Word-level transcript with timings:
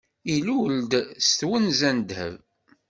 Ilul-d 0.35 0.91
s 1.25 1.27
twenza 1.39 1.91
n 1.95 1.99
ddheb. 2.01 2.35